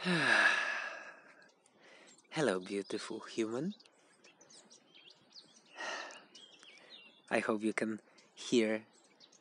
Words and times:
Hello, 2.30 2.58
beautiful 2.58 3.20
human. 3.20 3.74
I 7.30 7.40
hope 7.40 7.62
you 7.62 7.74
can 7.74 8.00
hear 8.34 8.84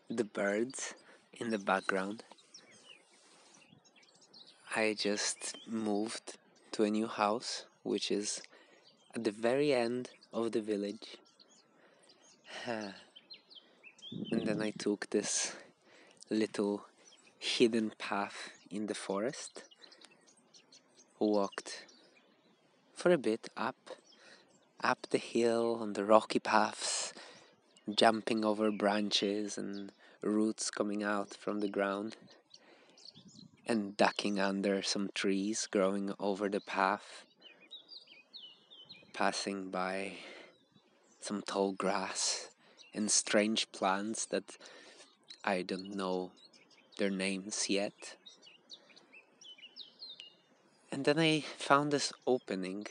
the 0.09 0.25
birds 0.25 0.95
in 1.31 1.51
the 1.51 1.59
background. 1.59 2.25
I 4.75 4.97
just 4.99 5.55
moved 5.65 6.37
to 6.73 6.83
a 6.83 6.89
new 6.89 7.07
house, 7.07 7.63
which 7.83 8.11
is 8.11 8.41
at 9.15 9.23
the 9.23 9.31
very 9.31 9.73
end 9.73 10.09
of 10.33 10.51
the 10.51 10.59
village. 10.59 11.15
and 12.67 12.93
then 14.29 14.61
I 14.61 14.71
took 14.71 15.09
this 15.09 15.55
little 16.29 16.83
hidden 17.37 17.93
path 17.97 18.49
in 18.69 18.87
the 18.87 18.93
forest 18.93 19.63
walked 21.19 21.85
for 22.93 23.11
a 23.11 23.17
bit 23.17 23.49
up, 23.57 23.91
up 24.81 25.07
the 25.09 25.17
hill 25.17 25.77
on 25.81 25.93
the 25.93 26.05
rocky 26.05 26.39
paths, 26.39 27.13
jumping 27.93 28.45
over 28.45 28.71
branches 28.71 29.57
and 29.57 29.91
roots 30.21 30.69
coming 30.69 31.03
out 31.03 31.29
from 31.33 31.59
the 31.59 31.67
ground, 31.67 32.15
and 33.65 33.95
ducking 33.97 34.39
under 34.39 34.81
some 34.81 35.09
trees 35.13 35.67
growing 35.69 36.13
over 36.19 36.49
the 36.49 36.61
path, 36.61 37.25
passing 39.13 39.69
by 39.69 40.13
some 41.19 41.41
tall 41.41 41.73
grass 41.73 42.49
and 42.93 43.11
strange 43.11 43.71
plants 43.71 44.25
that 44.25 44.57
I 45.43 45.61
don't 45.61 45.95
know 45.95 46.31
their 46.97 47.09
names 47.09 47.69
yet. 47.69 48.15
And 50.91 51.05
then 51.05 51.19
I 51.19 51.41
found 51.57 51.91
this 51.91 52.11
opening. 52.25 52.87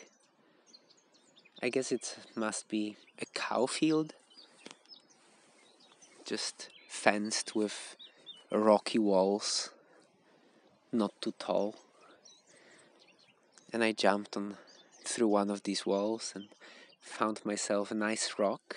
I 1.63 1.69
guess 1.69 1.91
it 1.91 2.17
must 2.37 2.69
be 2.69 2.97
a 3.21 3.27
cow 3.35 3.67
field, 3.67 4.15
just 6.25 6.69
fenced 6.89 7.57
with 7.57 7.97
rocky 8.53 8.99
walls, 8.99 9.71
not 10.93 11.13
too 11.21 11.35
tall. 11.39 11.75
And 13.73 13.83
I 13.83 13.93
jumped 13.93 14.37
on 14.37 14.57
through 15.05 15.29
one 15.29 15.51
of 15.51 15.65
these 15.65 15.85
walls 15.85 16.33
and 16.35 16.47
found 17.01 17.45
myself 17.45 17.91
a 17.91 17.95
nice 17.95 18.35
rock. 18.39 18.77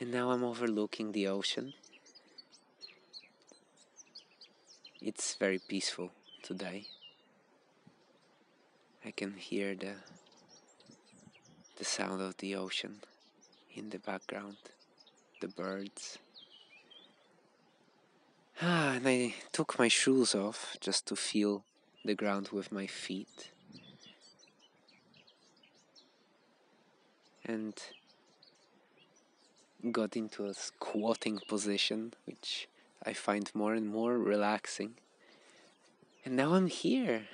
And 0.00 0.10
now 0.10 0.30
I'm 0.30 0.42
overlooking 0.42 1.12
the 1.12 1.26
ocean. 1.26 1.74
It's 5.06 5.36
very 5.36 5.60
peaceful 5.60 6.10
today. 6.42 6.88
I 9.04 9.12
can 9.12 9.34
hear 9.34 9.76
the 9.76 9.94
the 11.78 11.84
sound 11.84 12.20
of 12.20 12.36
the 12.38 12.56
ocean 12.56 13.02
in 13.72 13.90
the 13.90 14.00
background, 14.00 14.56
the 15.40 15.46
birds. 15.46 16.18
Ah, 18.60 18.94
and 18.94 19.06
I 19.06 19.36
took 19.52 19.78
my 19.78 19.86
shoes 19.86 20.34
off 20.34 20.76
just 20.80 21.06
to 21.06 21.14
feel 21.14 21.62
the 22.04 22.16
ground 22.16 22.48
with 22.48 22.72
my 22.72 22.88
feet. 22.88 23.52
And 27.44 27.80
got 29.92 30.16
into 30.16 30.46
a 30.46 30.54
squatting 30.54 31.38
position, 31.46 32.14
which 32.24 32.66
I 33.06 33.12
find 33.12 33.48
more 33.54 33.72
and 33.72 33.86
more 33.86 34.18
relaxing. 34.18 34.94
And 36.24 36.34
now 36.34 36.54
I'm 36.54 36.66
here 36.66 37.28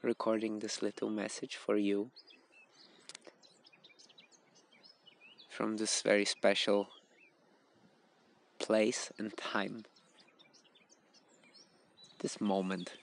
recording 0.00 0.60
this 0.60 0.80
little 0.80 1.10
message 1.10 1.56
for 1.56 1.76
you 1.76 2.10
from 5.50 5.76
this 5.76 6.00
very 6.00 6.24
special 6.24 6.88
place 8.58 9.12
and 9.18 9.36
time. 9.36 9.84
This 12.20 12.40
moment 12.40 12.94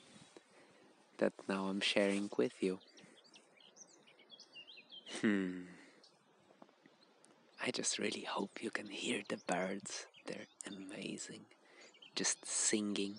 that 1.19 1.33
now 1.47 1.65
I'm 1.65 1.81
sharing 1.81 2.31
with 2.35 2.53
you. 2.61 2.79
Hmm. 5.21 5.65
I 7.63 7.69
just 7.69 7.99
really 7.99 8.25
hope 8.27 8.63
you 8.63 8.71
can 8.71 8.87
hear 8.87 9.21
the 9.29 9.37
birds 9.45 10.07
they're 10.25 10.47
amazing. 10.67 11.41
Just 12.15 12.45
singing. 12.45 13.15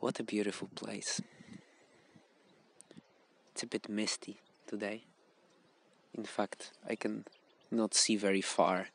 What 0.00 0.20
a 0.20 0.24
beautiful 0.24 0.68
place. 0.74 1.20
It's 3.52 3.62
a 3.62 3.66
bit 3.66 3.88
misty 3.88 4.38
today. 4.66 5.04
In 6.14 6.24
fact, 6.24 6.72
I 6.88 6.94
can 6.94 7.24
not 7.70 7.94
see 7.94 8.16
very 8.16 8.40
far 8.40 8.88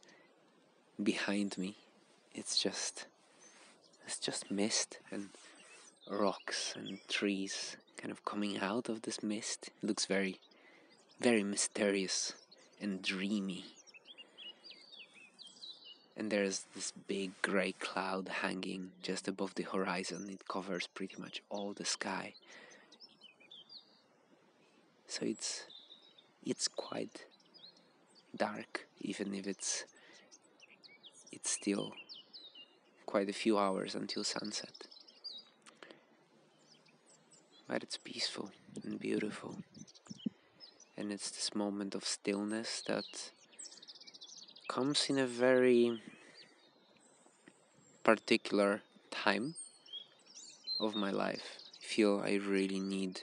behind 1.02 1.58
me. 1.58 1.76
It's 2.34 2.62
just 2.62 3.06
it's 4.06 4.20
just 4.20 4.52
mist 4.52 5.00
and 5.12 5.30
rocks 6.10 6.74
and 6.76 7.00
trees 7.08 7.78
kind 7.98 8.12
of 8.12 8.24
coming 8.24 8.60
out 8.60 8.90
of 8.90 9.02
this 9.02 9.22
mist. 9.24 9.70
It 9.82 9.88
looks 9.88 10.06
very 10.06 10.40
very 11.20 11.44
mysterious 11.44 12.34
and 12.80 13.02
dreamy 13.02 13.66
and 16.18 16.32
there's 16.32 16.66
this 16.74 16.92
big 17.08 17.32
gray 17.44 17.74
cloud 17.74 18.28
hanging 18.42 18.90
just 19.04 19.28
above 19.28 19.54
the 19.54 19.64
horizon. 19.64 20.28
It 20.32 20.48
covers 20.48 20.88
pretty 20.88 21.16
much 21.22 21.44
all 21.50 21.74
the 21.74 21.86
sky. 21.86 22.34
So 25.08 25.26
it's 25.26 25.66
it's 26.44 26.68
quite 26.68 27.26
dark 28.36 28.88
even 29.00 29.34
if 29.34 29.48
it's 29.48 29.86
it's 31.32 31.52
still 31.52 31.94
quite 33.06 33.30
a 33.30 33.34
few 33.34 33.58
hours 33.58 33.94
until 33.94 34.24
sunset. 34.24 34.88
But 37.68 37.84
it's 37.84 37.98
peaceful 37.98 38.50
and 38.84 39.00
beautiful. 39.00 39.58
And 40.98 41.12
it's 41.12 41.30
this 41.30 41.54
moment 41.54 41.94
of 41.94 42.06
stillness 42.06 42.82
that 42.88 43.32
comes 44.68 45.10
in 45.10 45.18
a 45.18 45.26
very 45.26 46.02
particular 48.04 48.82
time 49.12 49.56
of 50.80 50.96
my 50.96 51.12
life. 51.12 51.60
I 51.82 51.86
feel 51.86 52.22
I 52.24 52.34
really 52.36 52.80
need 52.80 53.22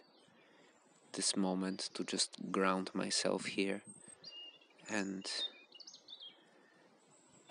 this 1.12 1.37
moment 1.37 1.91
to 1.94 2.03
just 2.05 2.31
ground 2.50 2.91
myself 2.93 3.44
here 3.44 3.82
and 4.88 5.25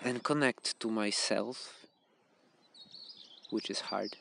and 0.00 0.22
connect 0.22 0.78
to 0.80 0.90
myself 0.90 1.86
which 3.50 3.70
is 3.70 3.80
hard 3.80 4.16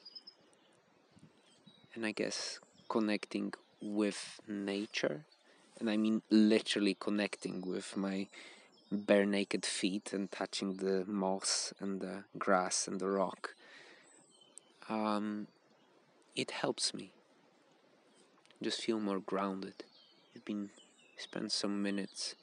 and 1.94 2.06
i 2.06 2.12
guess 2.12 2.60
connecting 2.88 3.54
with 3.82 4.40
nature 4.48 5.26
and 5.80 5.90
i 5.90 5.98
mean 5.98 6.22
literally 6.30 6.96
connecting 6.98 7.62
with 7.62 7.98
my 7.98 8.28
bare 8.94 9.26
naked 9.26 9.66
feet 9.66 10.14
and 10.14 10.32
touching 10.32 10.78
the 10.78 11.06
moss 11.06 11.74
and 11.80 12.02
the 12.02 12.24
grass 12.38 12.88
and 12.88 13.00
the 13.00 13.10
rock, 13.10 13.56
um, 14.90 15.48
it 16.36 16.52
helps 16.52 16.94
me 16.94 17.12
just 18.62 18.82
feel 18.82 19.00
more 19.00 19.20
grounded. 19.20 19.84
I've 20.36 20.46
been 20.46 20.70
spent 21.18 21.52
some 21.52 21.82
minutes 21.82 22.36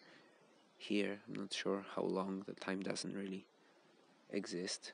here. 0.76 1.20
I'm 1.26 1.40
not 1.40 1.54
sure 1.54 1.84
how 1.94 2.02
long. 2.02 2.44
The 2.46 2.54
time 2.54 2.82
doesn't 2.82 3.14
really 3.14 3.46
exist 4.30 4.92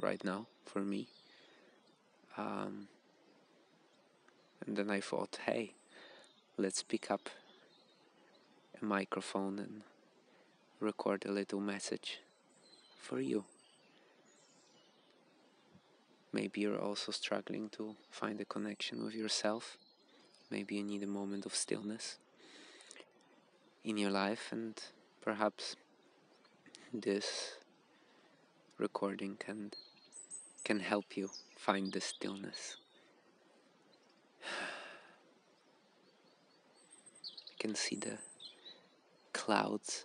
right 0.00 0.22
now 0.24 0.46
for 0.64 0.80
me. 0.80 1.08
Um, 2.36 2.88
and 4.66 4.76
then 4.76 4.90
I 4.90 5.00
thought, 5.00 5.38
hey, 5.46 5.74
let's 6.56 6.82
pick 6.82 7.10
up 7.10 7.28
a 8.80 8.84
microphone 8.84 9.58
and 9.58 9.82
record 10.84 11.24
a 11.24 11.32
little 11.32 11.60
message 11.60 12.20
for 13.00 13.18
you. 13.18 13.44
Maybe 16.30 16.60
you're 16.60 16.78
also 16.78 17.10
struggling 17.10 17.70
to 17.70 17.96
find 18.10 18.38
a 18.40 18.44
connection 18.44 19.02
with 19.02 19.14
yourself. 19.14 19.78
Maybe 20.50 20.74
you 20.74 20.84
need 20.84 21.02
a 21.02 21.06
moment 21.06 21.46
of 21.46 21.54
stillness 21.54 22.18
in 23.82 23.96
your 23.96 24.10
life, 24.10 24.48
and 24.52 24.78
perhaps 25.22 25.76
this 26.92 27.56
recording 28.78 29.36
can 29.36 29.70
can 30.64 30.80
help 30.80 31.16
you 31.16 31.30
find 31.56 31.92
the 31.92 32.00
stillness. 32.00 32.76
You 37.48 37.70
can 37.70 37.74
see 37.76 37.96
the 37.96 38.18
clouds 39.32 40.04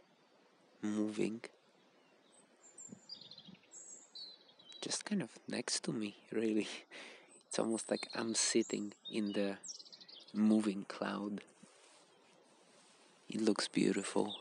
moving 0.81 1.41
just 4.81 5.05
kind 5.05 5.21
of 5.21 5.29
next 5.47 5.83
to 5.83 5.91
me, 5.91 6.15
really. 6.31 6.67
It's 7.47 7.57
almost 7.57 7.89
like 7.89 8.07
I'm 8.13 8.35
sitting 8.35 8.93
in 9.11 9.33
the 9.33 9.57
moving 10.35 10.85
cloud. 10.87 11.41
It 13.27 13.41
looks 13.41 13.67
beautiful. 13.67 14.35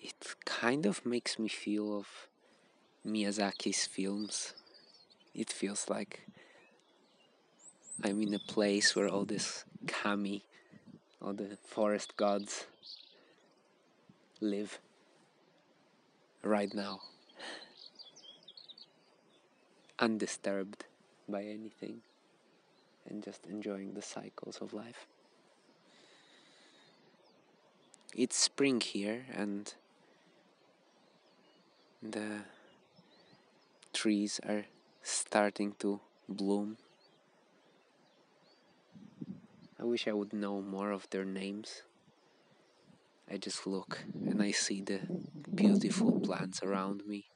It 0.00 0.14
kind 0.44 0.84
of 0.84 1.06
makes 1.06 1.38
me 1.38 1.46
feel 1.46 1.96
of 1.96 2.08
Miyazaki's 3.06 3.86
films. 3.86 4.54
It 5.32 5.52
feels 5.52 5.88
like 5.88 6.26
I'm 8.02 8.20
in 8.20 8.34
a 8.34 8.40
place 8.40 8.96
where 8.96 9.06
all 9.06 9.24
this 9.24 9.64
kami, 9.86 10.42
all 11.20 11.34
the 11.34 11.56
forest 11.68 12.16
gods 12.16 12.66
live 14.42 14.80
right 16.42 16.74
now 16.74 17.00
undisturbed 19.98 20.84
by 21.28 21.44
anything 21.44 22.02
and 23.08 23.22
just 23.22 23.46
enjoying 23.46 23.94
the 23.94 24.02
cycles 24.02 24.58
of 24.60 24.74
life. 24.74 25.06
It's 28.16 28.36
spring 28.36 28.80
here 28.80 29.26
and 29.32 29.72
the 32.02 32.40
trees 33.92 34.40
are 34.46 34.64
starting 35.02 35.74
to 35.78 36.00
bloom. 36.28 36.78
I 39.78 39.84
wish 39.84 40.08
I 40.08 40.12
would 40.12 40.32
know 40.32 40.60
more 40.60 40.90
of 40.90 41.08
their 41.10 41.24
names. 41.24 41.82
I 43.32 43.38
just 43.38 43.66
look 43.66 44.00
and 44.28 44.42
I 44.42 44.50
see 44.50 44.82
the 44.82 45.00
beautiful 45.54 46.20
plants 46.20 46.62
around 46.62 47.06
me, 47.06 47.30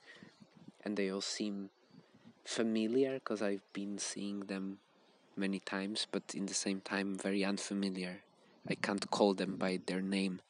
and 0.84 0.94
they 0.94 1.10
all 1.10 1.22
seem 1.22 1.70
familiar 2.44 3.14
because 3.14 3.40
I've 3.40 3.72
been 3.72 3.96
seeing 3.96 4.40
them 4.40 4.76
many 5.36 5.58
times, 5.58 6.06
but 6.12 6.34
in 6.34 6.44
the 6.44 6.54
same 6.54 6.82
time, 6.82 7.16
very 7.16 7.42
unfamiliar. 7.42 8.20
I 8.68 8.74
can't 8.74 9.10
call 9.10 9.32
them 9.32 9.56
by 9.56 9.80
their 9.86 10.02
name. 10.02 10.40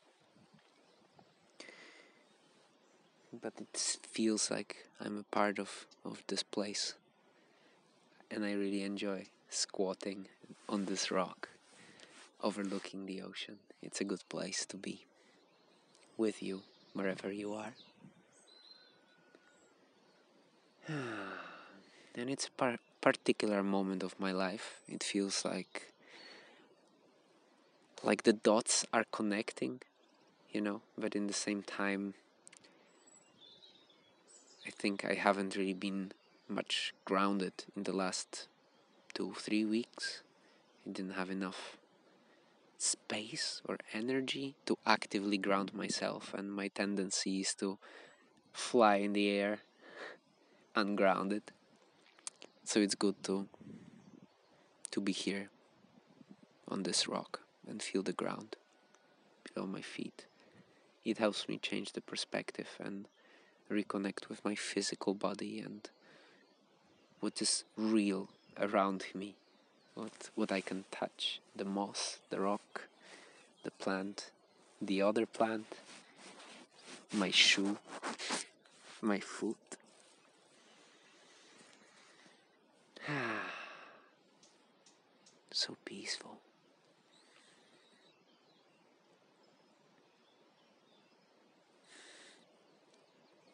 But 3.40 3.52
it 3.60 3.98
feels 4.02 4.50
like 4.50 4.88
I'm 5.00 5.18
a 5.18 5.34
part 5.34 5.60
of, 5.60 5.86
of 6.04 6.24
this 6.26 6.42
place. 6.42 6.94
And 8.32 8.44
I 8.44 8.52
really 8.52 8.82
enjoy 8.82 9.26
squatting 9.48 10.26
on 10.68 10.86
this 10.86 11.12
rock 11.12 11.50
overlooking 12.42 13.06
the 13.06 13.22
ocean. 13.22 13.58
It's 13.80 14.00
a 14.00 14.04
good 14.04 14.28
place 14.28 14.66
to 14.66 14.76
be 14.76 15.06
with 16.16 16.42
you 16.42 16.62
wherever 16.94 17.30
you 17.30 17.54
are. 17.54 17.72
and 20.88 22.30
it's 22.30 22.46
a 22.46 22.50
par- 22.52 22.78
particular 23.00 23.62
moment 23.62 24.02
of 24.02 24.18
my 24.18 24.32
life. 24.32 24.80
It 24.88 25.02
feels 25.02 25.44
like 25.44 25.92
like 28.02 28.22
the 28.22 28.32
dots 28.32 28.84
are 28.92 29.04
connecting, 29.10 29.80
you 30.52 30.60
know, 30.60 30.82
but 30.96 31.16
in 31.16 31.26
the 31.26 31.32
same 31.32 31.62
time 31.62 32.14
I 34.66 34.70
think 34.70 35.04
I 35.04 35.14
haven't 35.14 35.54
really 35.56 35.74
been 35.74 36.12
much 36.48 36.92
grounded 37.04 37.64
in 37.76 37.84
the 37.84 37.92
last 37.92 38.48
2 39.14 39.34
3 39.34 39.64
weeks. 39.64 40.22
I 40.86 40.90
didn't 40.90 41.14
have 41.14 41.30
enough 41.30 41.76
space 42.78 43.62
or 43.68 43.78
energy 43.92 44.54
to 44.66 44.76
actively 44.86 45.38
ground 45.38 45.72
myself 45.74 46.34
and 46.34 46.52
my 46.52 46.68
tendency 46.68 47.40
is 47.40 47.54
to 47.54 47.78
fly 48.52 48.96
in 48.96 49.12
the 49.12 49.30
air 49.30 49.60
ungrounded. 50.76 51.42
So 52.64 52.80
it's 52.80 52.94
good 52.94 53.22
to 53.24 53.48
to 54.90 55.00
be 55.00 55.12
here 55.12 55.50
on 56.68 56.82
this 56.82 57.06
rock 57.06 57.40
and 57.68 57.82
feel 57.82 58.02
the 58.02 58.12
ground 58.12 58.56
below 59.44 59.66
my 59.66 59.82
feet. 59.82 60.26
It 61.04 61.18
helps 61.18 61.48
me 61.48 61.58
change 61.58 61.92
the 61.92 62.00
perspective 62.00 62.68
and 62.80 63.06
reconnect 63.70 64.28
with 64.28 64.44
my 64.44 64.54
physical 64.54 65.14
body 65.14 65.60
and 65.60 65.88
what 67.20 67.42
is 67.42 67.64
real 67.76 68.28
around 68.58 69.04
me 69.14 69.36
what 69.96 70.30
what 70.34 70.52
I 70.52 70.60
can 70.60 70.84
touch? 70.90 71.40
The 71.56 71.64
moss 71.64 72.18
the 72.30 72.38
rock 72.38 72.82
the 73.64 73.70
plant 73.72 74.30
the 74.80 75.02
other 75.02 75.26
plant 75.26 75.66
my 77.12 77.30
shoe 77.30 77.78
my 79.00 79.18
foot. 79.20 79.56
So 85.52 85.74
peaceful. 85.86 86.36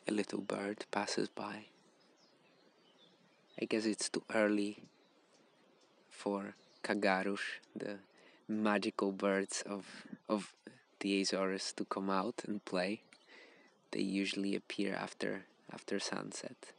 A 0.08 0.12
little 0.12 0.40
bird 0.40 0.84
passes 0.90 1.28
by. 1.28 1.66
I 3.60 3.66
guess 3.66 3.84
it's 3.84 4.08
too 4.08 4.24
early 4.34 4.78
for 6.12 6.54
cagarros, 6.84 7.40
the 7.74 7.98
magical 8.46 9.10
birds 9.10 9.62
of 9.66 9.86
of 10.28 10.54
the 11.00 11.20
Azores, 11.20 11.72
to 11.72 11.84
come 11.84 12.10
out 12.10 12.42
and 12.46 12.64
play. 12.64 13.02
They 13.90 14.02
usually 14.02 14.54
appear 14.54 14.94
after 14.94 15.46
after 15.72 15.98
sunset. 15.98 16.72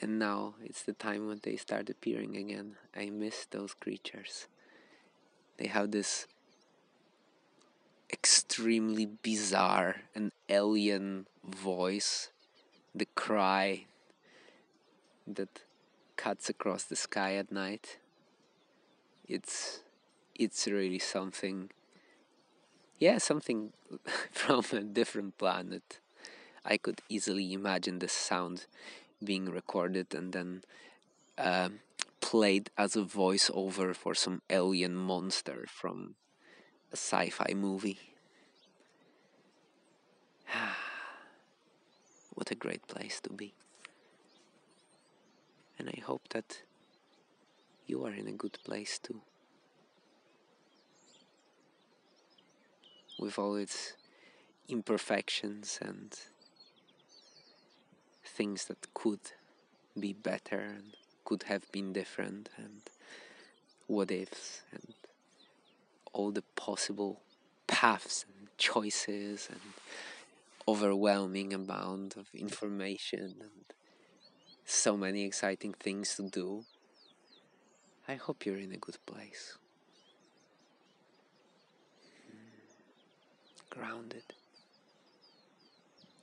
And 0.00 0.18
now 0.18 0.54
it's 0.62 0.82
the 0.82 0.92
time 0.92 1.26
when 1.26 1.40
they 1.42 1.56
start 1.56 1.90
appearing 1.90 2.36
again. 2.36 2.76
I 2.94 3.10
miss 3.10 3.46
those 3.50 3.74
creatures. 3.74 4.46
They 5.56 5.66
have 5.66 5.90
this 5.90 6.26
extremely 8.12 9.06
bizarre 9.06 10.02
and 10.14 10.30
alien 10.48 11.26
voice, 11.44 12.30
the 12.94 13.06
cry 13.14 13.86
that 15.26 15.60
cuts 16.18 16.50
across 16.50 16.82
the 16.84 16.96
sky 16.96 17.36
at 17.36 17.50
night. 17.50 17.96
It's 19.26 19.80
it's 20.34 20.66
really 20.66 20.98
something. 20.98 21.70
Yeah, 22.98 23.18
something 23.18 23.72
from 24.32 24.64
a 24.72 24.80
different 24.80 25.38
planet. 25.38 26.00
I 26.64 26.76
could 26.76 27.00
easily 27.08 27.52
imagine 27.54 28.00
the 28.00 28.08
sound 28.08 28.66
being 29.24 29.46
recorded 29.46 30.12
and 30.12 30.32
then 30.32 30.62
uh, 31.38 31.70
played 32.20 32.70
as 32.76 32.96
a 32.96 33.02
voiceover 33.02 33.94
for 33.94 34.14
some 34.14 34.42
alien 34.50 34.94
monster 34.96 35.64
from 35.68 36.16
a 36.92 36.96
sci-fi 36.96 37.54
movie. 37.54 38.00
what 42.34 42.50
a 42.50 42.56
great 42.56 42.86
place 42.88 43.20
to 43.20 43.30
be 43.30 43.54
hope 46.08 46.26
that 46.30 46.62
you 47.86 48.02
are 48.06 48.14
in 48.14 48.26
a 48.26 48.32
good 48.32 48.56
place 48.64 48.98
too. 48.98 49.20
With 53.18 53.38
all 53.38 53.56
its 53.56 53.92
imperfections 54.68 55.78
and 55.82 56.18
things 58.24 58.64
that 58.66 58.94
could 58.94 59.20
be 60.00 60.14
better 60.14 60.60
and 60.60 60.94
could 61.26 61.42
have 61.42 61.70
been 61.72 61.92
different 61.92 62.48
and 62.56 62.80
what 63.86 64.10
ifs 64.10 64.62
and 64.72 64.94
all 66.14 66.30
the 66.30 66.46
possible 66.56 67.20
paths 67.66 68.24
and 68.28 68.48
choices 68.56 69.48
and 69.50 69.60
overwhelming 70.66 71.52
amount 71.52 72.16
of 72.16 72.26
information 72.34 73.34
and 73.40 73.68
so 74.70 74.98
many 74.98 75.24
exciting 75.24 75.72
things 75.72 76.14
to 76.16 76.28
do. 76.28 76.64
I 78.06 78.16
hope 78.16 78.44
you're 78.44 78.58
in 78.58 78.72
a 78.72 78.76
good 78.76 78.98
place. 79.06 79.56
Grounded, 83.70 84.34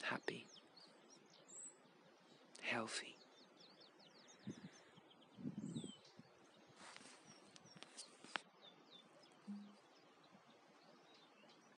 happy, 0.03 0.45
healthy. 2.61 3.14